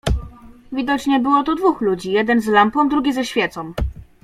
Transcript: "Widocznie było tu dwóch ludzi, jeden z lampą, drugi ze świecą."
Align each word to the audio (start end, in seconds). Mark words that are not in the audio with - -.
"Widocznie 0.71 1.19
było 1.19 1.43
tu 1.43 1.55
dwóch 1.55 1.81
ludzi, 1.81 2.11
jeden 2.11 2.41
z 2.41 2.47
lampą, 2.47 2.89
drugi 2.89 3.13
ze 3.13 3.25
świecą." 3.25 3.73